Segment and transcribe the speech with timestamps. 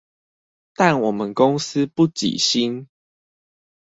[0.73, 2.87] 但我們公司不給薪